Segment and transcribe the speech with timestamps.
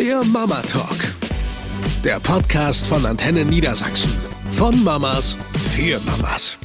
[0.00, 0.96] Der Mama Talk.
[2.02, 4.10] Der Podcast von Antenne Niedersachsen.
[4.50, 5.36] Von Mamas
[5.74, 6.56] für Mamas.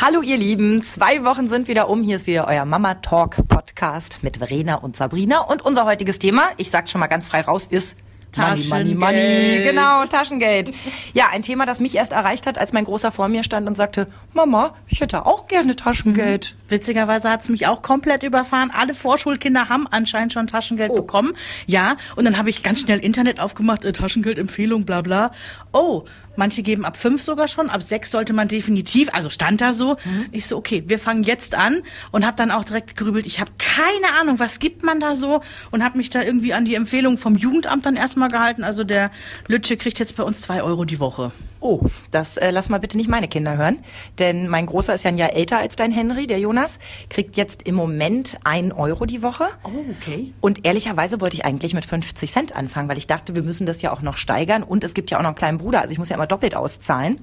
[0.00, 2.04] Hallo ihr Lieben, zwei Wochen sind wieder um.
[2.04, 5.40] Hier ist wieder euer Mama Talk Podcast mit Verena und Sabrina.
[5.40, 7.96] Und unser heutiges Thema, ich sag's schon mal ganz frei raus, ist
[8.36, 9.60] Money, Money, Money.
[9.64, 10.72] Genau, Taschengeld.
[11.12, 13.76] Ja, ein Thema, das mich erst erreicht hat, als mein Großer vor mir stand und
[13.76, 16.54] sagte, Mama, ich hätte auch gerne Taschengeld.
[16.66, 16.70] Mhm.
[16.70, 18.70] Witzigerweise hat's mich auch komplett überfahren.
[18.74, 20.96] Alle Vorschulkinder haben anscheinend schon Taschengeld Oh.
[20.96, 21.32] bekommen.
[21.66, 25.32] Ja, und dann habe ich ganz schnell Internet aufgemacht, äh, Taschengeldempfehlung, bla bla.
[25.72, 26.04] Oh,
[26.36, 29.96] manche geben ab fünf sogar schon, ab sechs sollte man definitiv, also stand da so.
[30.04, 30.26] Mhm.
[30.32, 33.50] Ich so, okay, wir fangen jetzt an und habe dann auch direkt gegrübelt, ich habe
[33.58, 37.18] keine Ahnung, was gibt man da so und habe mich da irgendwie an die Empfehlung
[37.18, 38.64] vom Jugendamt dann erstmal gehalten.
[38.64, 39.10] Also der
[39.46, 41.32] Lütsche kriegt jetzt bei uns zwei Euro die Woche.
[41.62, 43.78] Oh, das äh, lass mal bitte nicht meine Kinder hören.
[44.18, 47.62] Denn mein Großer ist ja ein Jahr älter als dein Henry, der Jonas, kriegt jetzt
[47.62, 49.44] im Moment ein Euro die Woche.
[49.62, 50.32] Oh, okay.
[50.40, 53.80] Und ehrlicherweise wollte ich eigentlich mit 50 Cent anfangen, weil ich dachte, wir müssen das
[53.80, 54.64] ja auch noch steigern.
[54.64, 56.54] Und es gibt ja auch noch einen kleinen Bruder, also ich muss ja immer doppelt
[56.54, 57.18] auszahlen.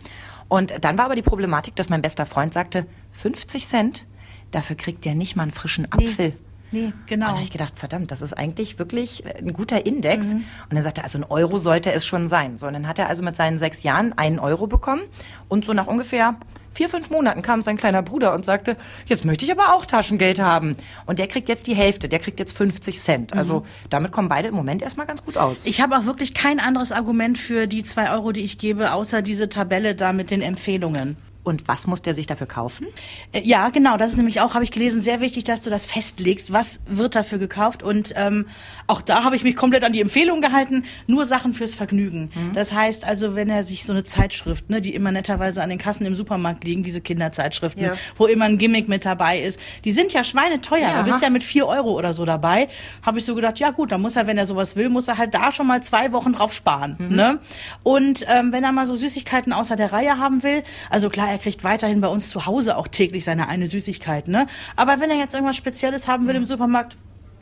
[0.48, 4.06] Und dann war aber die Problematik, dass mein bester Freund sagte, 50 Cent,
[4.52, 6.34] dafür kriegt der nicht mal einen frischen Apfel.
[6.72, 7.28] Nee, Und genau.
[7.28, 10.34] dann habe ich gedacht, verdammt, das ist eigentlich wirklich ein guter Index.
[10.34, 12.58] Und dann sagte er, also ein Euro sollte es schon sein.
[12.58, 15.02] So, und dann hat er also mit seinen sechs Jahren einen Euro bekommen.
[15.48, 16.36] Und so nach ungefähr
[16.74, 20.40] vier, fünf Monaten kam sein kleiner Bruder und sagte, jetzt möchte ich aber auch Taschengeld
[20.40, 20.76] haben.
[21.06, 23.34] Und der kriegt jetzt die Hälfte, der kriegt jetzt 50 Cent.
[23.34, 25.66] Also damit kommen beide im Moment erstmal ganz gut aus.
[25.66, 29.22] Ich habe auch wirklich kein anderes Argument für die zwei Euro, die ich gebe, außer
[29.22, 31.18] diese Tabelle da mit den Empfehlungen.
[31.50, 32.88] Und was muss der sich dafür kaufen?
[33.34, 35.86] Äh, Ja, genau, das ist nämlich auch, habe ich gelesen, sehr wichtig, dass du das
[35.86, 36.54] festlegst.
[36.54, 37.84] Was wird dafür gekauft?
[37.84, 38.46] Und ähm,
[38.88, 42.30] auch da habe ich mich komplett an die Empfehlung gehalten, nur Sachen fürs Vergnügen.
[42.54, 45.78] Das heißt also, wenn er sich so eine Zeitschrift, ne, die immer netterweise an den
[45.80, 47.94] Kassen im Supermarkt liegen, diese Kinderzeitschriften, Ja.
[48.18, 50.80] wo immer ein Gimmick mit dabei ist, die sind ja schweineteuer.
[50.82, 50.94] Ja.
[50.98, 52.68] Da bist ja mit vier Euro oder so dabei.
[53.04, 55.18] Habe ich so gedacht, ja gut, dann muss er, wenn er sowas will, muss er
[55.18, 56.96] halt da schon mal zwei Wochen drauf sparen.
[57.10, 57.40] Ne?
[57.84, 61.39] Und ähm, wenn er mal so Süßigkeiten außer der Reihe haben will, also klar, er
[61.40, 64.48] kriegt weiterhin bei uns zu Hause auch täglich seine eine Süßigkeit, ne?
[64.76, 66.98] Aber wenn er jetzt irgendwas Spezielles haben will im Supermarkt,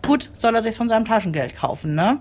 [0.05, 2.19] gut, soll er sich von seinem Taschengeld kaufen, ne?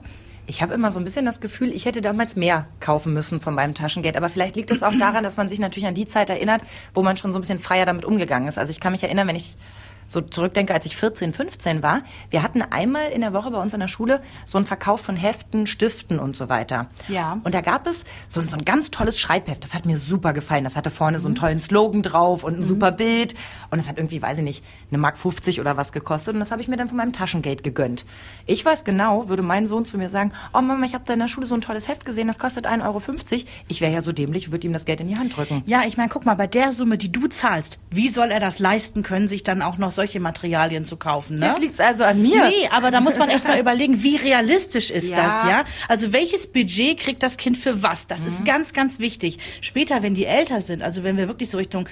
[0.48, 3.54] Ich habe immer so ein bisschen das Gefühl, ich hätte damals mehr kaufen müssen von
[3.54, 4.16] meinem Taschengeld.
[4.16, 6.62] Aber vielleicht liegt es auch daran, dass man sich natürlich an die Zeit erinnert,
[6.94, 8.56] wo man schon so ein bisschen freier damit umgegangen ist.
[8.56, 9.56] Also ich kann mich erinnern, wenn ich
[10.06, 12.00] so zurückdenke, als ich 14, 15 war,
[12.30, 15.16] wir hatten einmal in der Woche bei uns in der Schule so einen Verkauf von
[15.16, 16.86] Heften, Stiften und so weiter.
[17.08, 17.38] Ja.
[17.44, 19.64] Und da gab es so, ein- so ein ganz tolles Schreibheft.
[19.64, 20.64] Das hat mir super gefallen.
[20.64, 21.20] Das hatte vorne Mhm.
[21.22, 23.34] so einen tollen Slogan drauf und ein super Bild.
[23.70, 26.34] Und es hat irgendwie, weiß ich nicht, eine Mark 50 oder was gekostet.
[26.34, 28.04] Und das habe ich mir dann von meinem Taschengeld gegönnt.
[28.46, 31.18] Ich weiß genau, würde mein Sohn zu mir sagen, oh Mama, ich habe da in
[31.18, 33.50] der Schule so ein tolles Heft gesehen, das kostet 1,50 Euro.
[33.68, 35.62] Ich wäre ja so dämlich, würde ihm das Geld in die Hand drücken.
[35.66, 38.58] Ja, ich meine, guck mal, bei der Summe, die du zahlst, wie soll er das
[38.58, 41.46] leisten können, sich dann auch noch solche Materialien zu kaufen, ne?
[41.46, 42.44] Jetzt liegt's also an mir.
[42.48, 45.16] Nee, aber da muss man echt mal überlegen, wie realistisch ist Ja.
[45.16, 45.64] das, ja?
[45.88, 48.06] Also welches Budget kriegt das Kind für was?
[48.06, 49.38] Das ist ganz, ganz wichtig.
[49.60, 51.88] Später, wenn die älter sind, also wenn wir wirklich so Richtung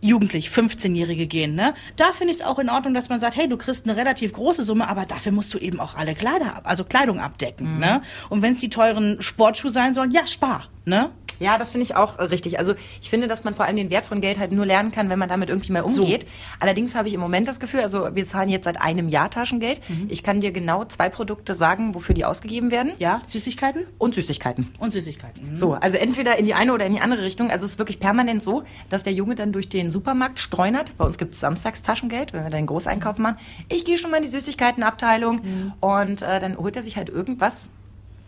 [0.00, 1.74] Jugendlich, 15-Jährige gehen, ne?
[1.96, 4.32] Da finde ich es auch in Ordnung, dass man sagt, hey, du kriegst eine relativ
[4.32, 8.02] große Summe, aber dafür musst du eben auch alle Kleider, also Kleidung abdecken, ne?
[8.28, 11.10] Und wenn es die teuren Sportschuhe sein sollen, ja, spar, ne?
[11.40, 12.58] Ja, das finde ich auch richtig.
[12.58, 15.08] Also ich finde, dass man vor allem den Wert von Geld halt nur lernen kann,
[15.10, 16.02] wenn man damit irgendwie mal So.
[16.02, 16.26] umgeht.
[16.60, 19.80] Allerdings habe ich im Moment das Gefühl, also wir zahlen jetzt seit einem Jahr Taschengeld.
[20.08, 22.92] Ich kann dir genau zwei Produkte sagen, wofür die ausgegeben werden.
[22.98, 24.72] Ja, Süßigkeiten Und Süßigkeiten.
[24.78, 25.50] und Süßigkeiten.
[25.50, 25.56] Mhm.
[25.56, 27.50] So, also entweder in die eine oder in die andere Richtung.
[27.50, 30.96] Also es ist wirklich permanent so, dass der Junge dann durch den Supermarkt streunert.
[30.98, 33.36] Bei uns gibt es samstags Taschengeld, wenn wir dann einen Großeinkauf machen.
[33.68, 35.40] Ich gehe schon mal in die Süßigkeitenabteilung
[35.80, 37.66] und äh, dann holt er sich halt irgendwas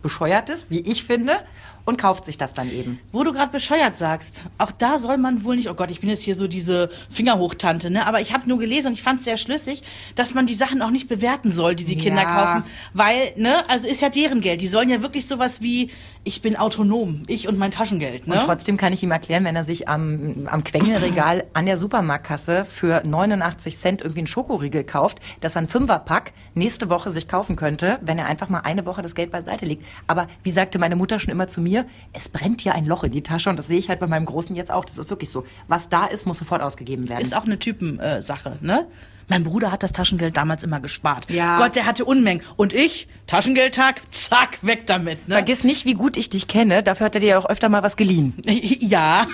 [0.03, 1.41] Bescheuertes, wie ich finde,
[1.85, 2.99] und kauft sich das dann eben.
[3.13, 6.11] Wo du gerade bescheuert sagst, auch da soll man wohl nicht, oh Gott, ich bin
[6.11, 8.07] jetzt hier so diese Fingerhochtante, ne?
[8.07, 9.83] Aber ich habe nur gelesen und ich fand es sehr schlüssig,
[10.15, 12.35] dass man die Sachen auch nicht bewerten soll, die die Kinder Ja.
[12.35, 12.65] kaufen.
[12.95, 14.61] Weil, ne, also ist ja deren Geld.
[14.61, 15.91] Die sollen ja wirklich sowas wie,
[16.25, 18.41] ich bin autonom, ich und mein Taschengeld, ne?
[18.41, 22.65] Und trotzdem kann ich ihm erklären, wenn er sich am, am Quengelregal an der Supermarktkasse
[22.67, 27.57] für 89 Cent irgendwie einen Schokoriegel kauft, dass er einen Fünferpack nächste Woche sich kaufen
[27.57, 29.85] könnte, wenn er einfach mal eine Woche das Geld beiseite legt.
[30.07, 31.70] Aber wie sagte meine Mutter schon immer zu mir,
[32.13, 34.27] es brennt ja ein Loch in die Tasche und das sehe ich halt bei meinem
[34.27, 34.85] Großen jetzt auch.
[34.85, 35.45] Das ist wirklich so.
[35.69, 37.23] Was da ist, muss sofort ausgegeben werden.
[37.23, 38.87] Ist auch eine Typensache, Sache, ne?
[39.29, 41.31] Mein Bruder hat das Taschengeld damals immer gespart.
[41.31, 41.57] Ja.
[41.57, 42.43] Gott, der hatte Unmengen.
[42.57, 45.29] Und ich, Taschengeldtag, zack, weg damit.
[45.29, 45.35] Ne?
[45.35, 46.83] Vergiss nicht, wie gut ich dich kenne.
[46.83, 48.35] Dafür hat er dir ja auch öfter mal was geliehen.
[48.81, 49.27] Ja,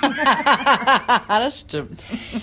[1.28, 2.02] das stimmt.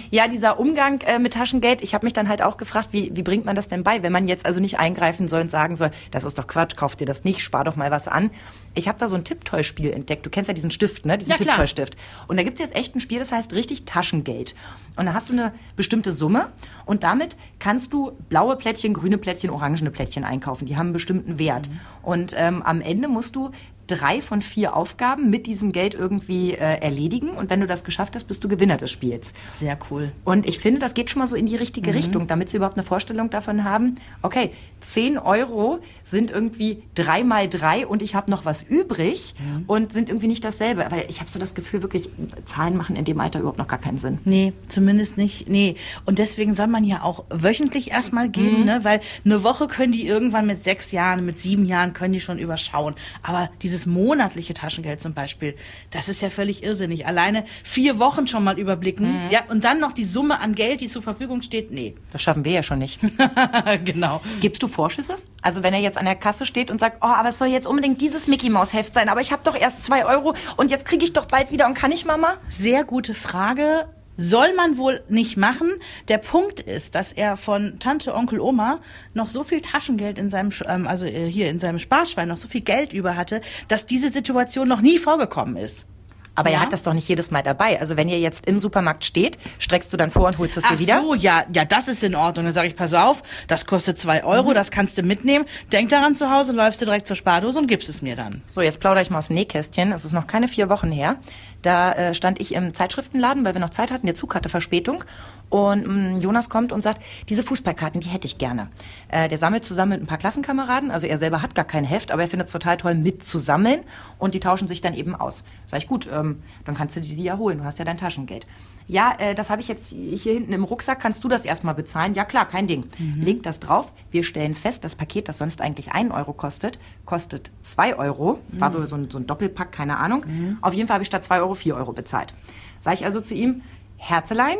[0.09, 3.23] Ja, dieser Umgang äh, mit Taschengeld, ich habe mich dann halt auch gefragt, wie, wie
[3.23, 5.91] bringt man das denn bei, wenn man jetzt also nicht eingreifen soll und sagen soll,
[6.11, 8.31] das ist doch Quatsch, kauf dir das nicht, spar doch mal was an.
[8.73, 10.25] Ich habe da so ein Tipptoy-Spiel entdeckt.
[10.25, 11.17] Du kennst ja diesen Stift, ne?
[11.17, 11.37] Diesen Ja.
[11.37, 11.95] Tipptoy-Stift.
[12.27, 14.55] Und da gibt's jetzt echt ein Spiel, das heißt richtig Taschengeld.
[14.95, 16.51] Und da hast du eine bestimmte Summe
[16.85, 20.65] und damit kannst du blaue Plättchen, grüne Plättchen, orangene Plättchen einkaufen.
[20.65, 21.69] Die haben einen bestimmten Wert.
[21.69, 21.79] Mhm.
[22.01, 23.51] Und ähm, am Ende musst du
[23.87, 27.29] drei von vier Aufgaben mit diesem Geld irgendwie äh, erledigen.
[27.29, 29.33] Und wenn du das geschafft hast, bist du Gewinner des Spiels.
[29.49, 30.11] Sehr cool.
[30.23, 32.77] Und ich finde, das geht schon mal so in die richtige Richtung, damit sie überhaupt
[32.77, 34.51] eine Vorstellung davon haben, okay,
[34.87, 39.33] 10 Euro sind irgendwie drei mal drei und ich habe noch was übrig
[39.67, 40.85] und sind irgendwie nicht dasselbe.
[40.85, 42.09] Aber ich habe so das Gefühl, wirklich,
[42.45, 44.19] Zahlen machen in dem Alter überhaupt noch gar keinen Sinn.
[44.25, 45.49] Nee, zumindest nicht.
[45.49, 45.75] Nee.
[46.05, 48.83] Und deswegen soll man ja auch wöchentlich erstmal gehen, ne?
[48.83, 52.39] Weil eine Woche können die irgendwann mit sechs Jahren, mit sieben Jahren können die schon
[52.39, 52.95] überschauen.
[53.21, 55.55] Aber dieses monatliche Taschengeld zum Beispiel,
[55.89, 57.07] das ist ja völlig irrsinnig.
[57.07, 59.19] Alleine vier Wochen schon mal überblicken.
[59.31, 61.71] Ja, und dann noch die Summe an Geld, die zur Verfügung steht.
[61.71, 61.95] Nee.
[62.11, 62.99] Das schaffen wir ja schon nicht.
[63.85, 64.21] genau.
[64.39, 65.15] Gibst du Vorschüsse?
[65.41, 67.65] Also wenn er jetzt an der Kasse steht und sagt, oh, aber es soll jetzt
[67.65, 70.85] unbedingt dieses Mickey Maus Heft sein, aber ich habe doch erst zwei Euro und jetzt
[70.85, 72.35] kriege ich doch bald wieder und kann ich Mama?
[72.49, 73.87] Sehr gute Frage.
[74.15, 75.71] Soll man wohl nicht machen.
[76.07, 78.79] Der Punkt ist, dass er von Tante, Onkel, Oma
[79.13, 82.47] noch so viel Taschengeld in seinem, ähm, also äh, hier in seinem Sparschwein noch so
[82.47, 85.87] viel Geld über hatte, dass diese Situation noch nie vorgekommen ist.
[86.35, 86.55] Aber Ja.
[86.57, 87.79] er hat das doch nicht jedes Mal dabei.
[87.79, 90.71] Also wenn ihr jetzt im Supermarkt steht, streckst du dann vor und holst es dir
[90.73, 91.01] Ach wieder?
[91.01, 92.45] so, ja, ja, das ist in Ordnung.
[92.45, 94.53] Dann sage ich, pass auf, das kostet zwei Euro, Mhm.
[94.55, 95.45] das kannst du mitnehmen.
[95.71, 98.41] Denk daran zu Hause, läufst du direkt zur Spardose und gibst es mir dann.
[98.47, 99.91] So, jetzt plaudere ich mal aus dem Nähkästchen.
[99.91, 101.17] Es ist noch keine vier Wochen her.
[101.63, 104.05] Da äh, stand ich im Zeitschriftenladen, weil wir noch Zeit hatten.
[104.05, 105.03] Der Zug hatte Verspätung.
[105.49, 108.69] Und mh, Jonas kommt und sagt, diese Fußballkarten, die hätte ich gerne.
[109.07, 110.91] Äh, der sammelt zusammen mit ein paar Klassenkameraden.
[110.91, 113.81] Also er selber hat gar kein Heft, aber er findet es total toll, mitzusammeln.
[114.19, 115.43] Und die tauschen sich dann eben aus.
[115.65, 117.59] Sag ich, gut, ähm, dann kannst du dir die ja holen.
[117.59, 118.45] Du hast ja dein Taschengeld.
[118.87, 120.99] Ja, äh, das habe ich jetzt hier hinten im Rucksack.
[120.99, 122.13] Kannst du das erstmal bezahlen?
[122.13, 122.85] Ja klar, kein Ding.
[123.19, 123.91] Legt das drauf.
[124.11, 128.39] Wir stellen fest, das Paket, das sonst eigentlich ein Euro kostet, kostet zwei Euro.
[128.49, 130.25] War wohl so ein, so ein Doppelpack, keine Ahnung.
[130.61, 132.33] Auf jeden Fall habe ich statt zwei Euro vier Euro bezahlt.
[132.79, 133.61] Sag ich also zu ihm,
[133.97, 134.57] Herzelein,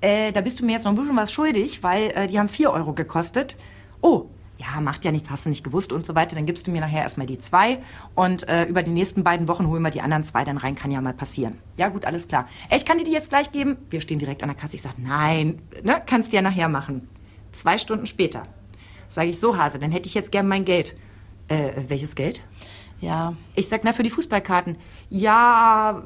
[0.00, 2.48] äh, da bist du mir jetzt noch ein bisschen was schuldig, weil äh, die haben
[2.48, 3.56] vier Euro gekostet.
[4.00, 4.26] Oh,
[4.58, 6.34] ja, macht ja nichts, hast du nicht gewusst und so weiter.
[6.34, 7.78] Dann gibst du mir nachher erstmal die zwei
[8.14, 10.90] und äh, über die nächsten beiden Wochen holen wir die anderen zwei dann rein, kann
[10.90, 11.58] ja mal passieren.
[11.76, 12.48] Ja gut, alles klar.
[12.70, 13.76] Ey, ich kann dir die jetzt gleich geben.
[13.90, 14.76] Wir stehen direkt an der Kasse.
[14.76, 17.08] Ich sage, nein, ne, kannst du ja nachher machen.
[17.52, 18.42] Zwei Stunden später
[19.08, 20.96] sage ich, so Hase, dann hätte ich jetzt gern mein Geld.
[21.48, 22.40] Äh, welches Geld?
[23.00, 24.76] Ja, Ich sag, na, für die Fußballkarten.
[25.10, 26.02] Ja,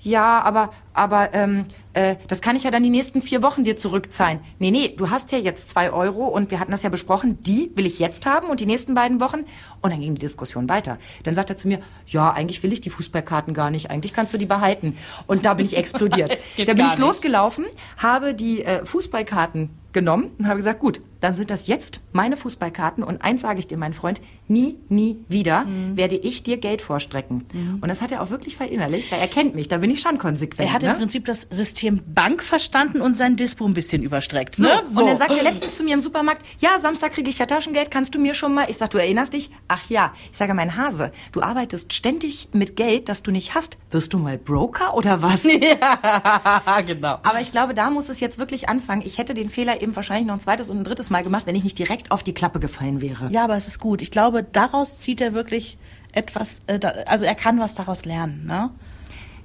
[0.00, 3.76] ja, aber, aber, ähm, äh, das kann ich ja dann die nächsten vier Wochen dir
[3.76, 4.40] zurückzahlen.
[4.58, 7.70] Nee, nee, du hast ja jetzt zwei Euro und wir hatten das ja besprochen, die
[7.74, 9.44] will ich jetzt haben und die nächsten beiden Wochen.
[9.80, 10.98] Und dann ging die Diskussion weiter.
[11.22, 14.34] Dann sagt er zu mir, ja, eigentlich will ich die Fußballkarten gar nicht, eigentlich kannst
[14.34, 14.98] du die behalten.
[15.26, 16.36] Und da bin ich explodiert.
[16.58, 16.98] da bin ich nicht.
[16.98, 17.64] losgelaufen,
[17.96, 23.02] habe die äh, Fußballkarten genommen und habe gesagt, gut, dann sind das jetzt meine Fußballkarten
[23.02, 25.96] und eins sage ich dir, mein Freund, nie, nie wieder Mhm.
[25.96, 27.46] werde ich dir Geld vorstrecken.
[27.80, 30.18] Und das hat er auch wirklich verinnerlicht, weil er kennt mich, da bin ich schon
[30.18, 30.68] konsequent.
[30.68, 30.90] er hat ne?
[30.92, 34.54] im Prinzip das System Bank verstanden und sein Dispo ein bisschen überstreckt.
[34.56, 34.82] So, Ne?
[34.82, 37.90] und dann sagt er letztens zu mir im Supermarkt, ja, Samstag kriege ich ja Taschengeld,
[37.90, 38.66] kannst du mir schon mal?
[38.68, 39.50] Ich sag, du erinnerst dich?
[39.66, 40.12] Ach ja.
[40.30, 43.78] Ich sage, mein Hase, du arbeitest ständig mit Geld, das du nicht hast.
[43.90, 45.44] Wirst du mal Broker oder was?
[45.80, 47.18] ja, genau.
[47.22, 49.02] Aber ich glaube, da muss es jetzt wirklich anfangen.
[49.06, 51.54] Ich hätte den Fehler eben wahrscheinlich noch ein zweites und ein drittes Mal gemacht, wenn
[51.54, 53.28] ich nicht direkt auf die Klappe gefallen wäre.
[53.30, 54.02] Ja, aber es ist gut.
[54.02, 55.78] Ich glaube, daraus zieht er wirklich
[56.12, 58.46] etwas, äh, also er kann was daraus lernen.
[58.46, 58.70] Ne?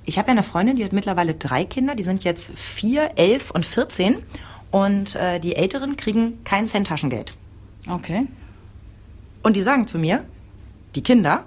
[0.06, 3.51] Ich habe ja eine Freundin, die hat mittlerweile drei Kinder, die sind jetzt vier, elf
[3.51, 4.18] und 14.
[4.71, 7.33] Und äh, die Älteren kriegen keinen Cent Taschengeld.
[7.88, 8.27] Okay.
[9.42, 10.25] Und die sagen zu mir,
[10.95, 11.45] die Kinder,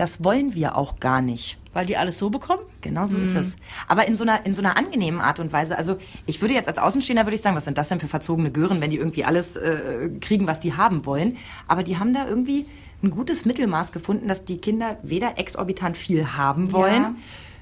[0.00, 1.58] das wollen wir auch gar nicht.
[1.72, 2.62] Weil die alles so bekommen?
[2.80, 3.54] Genau so ist es.
[3.86, 5.78] Aber in so einer in so einer angenehmen Art und Weise.
[5.78, 8.50] Also ich würde jetzt als Außenstehender würde ich sagen, was sind das denn für verzogene
[8.50, 11.36] Gören, wenn die irgendwie alles äh, kriegen, was die haben wollen.
[11.68, 12.66] Aber die haben da irgendwie
[13.04, 17.14] ein gutes Mittelmaß gefunden, dass die Kinder weder exorbitant viel haben wollen, Ja.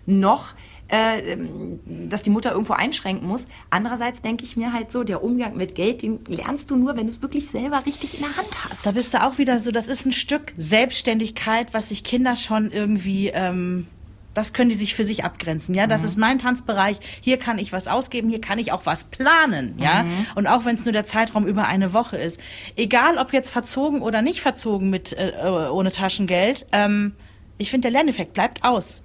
[0.06, 0.54] noch
[0.90, 3.46] äh, ähm, dass die Mutter irgendwo einschränken muss.
[3.70, 7.06] Andererseits denke ich mir halt so, der Umgang mit Geld, den lernst du nur, wenn
[7.06, 8.86] du es wirklich selber richtig in der Hand hast.
[8.86, 12.70] Da bist du auch wieder so, das ist ein Stück Selbstständigkeit, was sich Kinder schon
[12.70, 13.86] irgendwie, ähm,
[14.34, 15.86] das können die sich für sich abgrenzen, ja.
[15.86, 17.00] Das ist mein Tanzbereich.
[17.20, 20.06] Hier kann ich was ausgeben, hier kann ich auch was planen, ja.
[20.36, 22.40] Und auch wenn es nur der Zeitraum über eine Woche ist,
[22.76, 25.32] egal ob jetzt verzogen oder nicht verzogen mit äh,
[25.72, 27.14] ohne Taschengeld, ähm,
[27.58, 29.02] ich finde der Lerneffekt bleibt aus.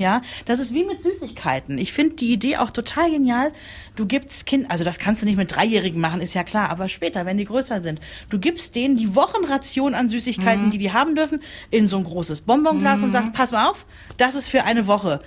[0.00, 1.76] Ja, das ist wie mit Süßigkeiten.
[1.76, 3.52] Ich finde die Idee auch total genial.
[3.96, 6.88] Du gibst Kind, also das kannst du nicht mit Dreijährigen machen, ist ja klar, aber
[6.88, 11.16] später, wenn die größer sind, du gibst denen die Wochenration an Süßigkeiten, die die haben
[11.16, 13.84] dürfen, in so ein großes Bonbonglas und sagst, pass mal auf,
[14.16, 15.20] das ist für eine Woche.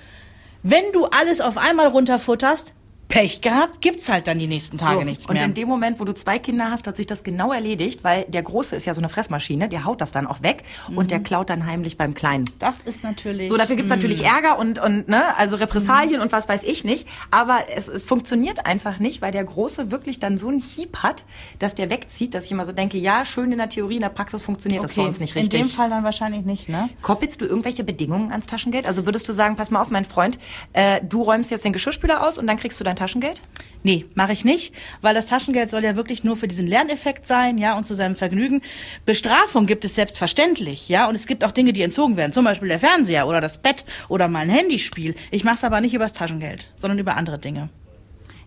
[0.63, 2.73] Wenn du alles auf einmal runterfutterst,
[3.13, 5.45] Pech gehabt, gibt's halt dann die nächsten Tage So, nichts und mehr.
[5.45, 8.41] in dem Moment, wo du zwei Kinder hast, hat sich das genau erledigt, weil der
[8.41, 10.63] Große ist ja so eine Fressmaschine, der haut das dann auch weg
[10.95, 12.45] und der klaut dann heimlich beim Kleinen.
[12.57, 13.49] das ist natürlich.
[13.49, 17.07] So, dafür gibt's natürlich Ärger und, und ne, also Repressalien und was weiß ich nicht.
[17.29, 21.23] Aber es, es funktioniert einfach nicht, weil der Große wirklich dann so einen Hieb hat,
[21.59, 24.09] dass der wegzieht, dass ich immer so denke, ja, schön in der Theorie, in der
[24.09, 25.61] Praxis funktioniert das bei uns nicht in richtig.
[25.61, 26.89] dem Fall dann wahrscheinlich nicht, ne?
[27.03, 28.87] Koppelst du irgendwelche Bedingungen ans Taschengeld?
[28.87, 30.39] Also würdest du sagen, pass mal auf, mein Freund,
[30.73, 33.41] äh, du räumst jetzt den Geschirrspüler aus und dann kriegst du dein Taschengeld?
[33.83, 37.57] Nee, mache ich nicht, weil das Taschengeld soll ja wirklich nur für diesen Lerneffekt sein,
[37.57, 38.61] ja, und zu seinem Vergnügen.
[39.05, 42.69] Bestrafung gibt es selbstverständlich, ja, und es gibt auch Dinge, die entzogen werden, zum Beispiel
[42.69, 45.15] der Fernseher oder das Bett oder mal ein Handyspiel.
[45.31, 47.67] Ich mache es aber nicht übers Taschengeld, sondern über andere Dinge.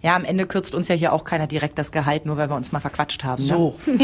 [0.02, 2.56] Ja, am Ende kürzt uns ja hier auch keiner direkt das Gehalt, nur weil wir
[2.56, 3.42] uns mal verquatscht haben.
[3.42, 3.48] Ne?
[3.48, 3.76] So.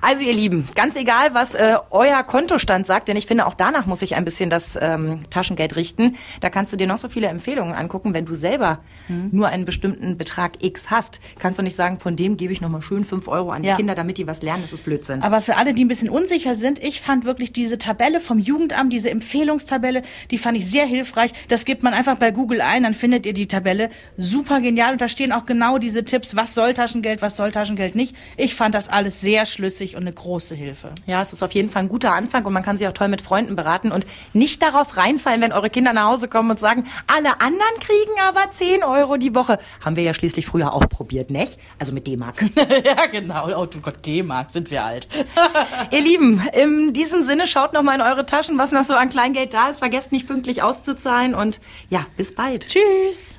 [0.00, 3.86] Also ihr Lieben, ganz egal, was äh, euer Kontostand sagt, denn ich finde, auch danach
[3.86, 6.16] muss sich ein bisschen das ähm, Taschengeld richten.
[6.40, 8.14] Da kannst du dir noch so viele Empfehlungen angucken.
[8.14, 9.30] Wenn du selber Hm.
[9.32, 12.82] nur einen bestimmten Betrag X hast, kannst du nicht sagen, von dem gebe ich nochmal
[12.82, 13.76] schön fünf Euro an die Ja.
[13.76, 14.62] Kinder, damit die was lernen.
[14.62, 15.22] Das ist Blödsinn.
[15.22, 18.92] Aber für alle, die ein bisschen unsicher sind, ich fand wirklich diese Tabelle vom Jugendamt,
[18.92, 21.32] diese Empfehlungstabelle, die fand ich sehr hilfreich.
[21.48, 23.90] Das gibt man einfach bei Google ein, dann findet ihr die Tabelle.
[24.16, 24.71] Super genial.
[24.72, 28.16] Und da stehen auch genau diese Tipps, was soll Taschengeld, was soll Taschengeld nicht.
[28.36, 30.92] Ich fand das alles sehr schlüssig und eine große Hilfe.
[31.06, 33.08] Ja, es ist auf jeden Fall ein guter Anfang und man kann sich auch toll
[33.08, 36.84] mit Freunden beraten und nicht darauf reinfallen, wenn eure Kinder nach Hause kommen und sagen,
[37.06, 39.58] alle anderen kriegen aber 10 Euro die Woche.
[39.84, 41.58] Haben wir ja schließlich früher auch probiert, nicht?
[41.78, 42.42] Also mit D-Mark.
[42.84, 43.48] ja, genau.
[43.56, 45.08] Oh du Gott, D-Mark, sind wir alt.
[45.90, 49.08] Ihr Lieben, in diesem Sinne schaut noch mal in eure Taschen, was noch so an
[49.08, 49.78] Kleingeld da ist.
[49.78, 52.68] Vergesst nicht pünktlich auszuzahlen und ja, bis bald.
[52.68, 53.38] Tschüss.